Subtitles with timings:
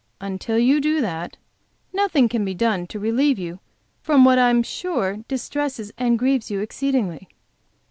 [0.19, 1.37] Until you do that,
[1.93, 3.59] nothing can be done to relieve you
[4.01, 7.27] from what I am sure, distresses and grieves you exceedingly.